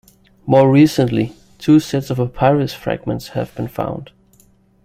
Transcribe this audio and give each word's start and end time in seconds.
More 0.47 0.67
recently, 0.71 1.35
two 1.59 1.79
sets 1.79 2.09
of 2.09 2.17
papyrus 2.17 2.73
fragments 2.73 3.27
have 3.29 3.53
been 3.53 3.67
found. 3.67 4.09